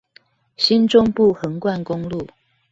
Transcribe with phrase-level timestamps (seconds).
[0.57, 2.27] 新中部橫貫公路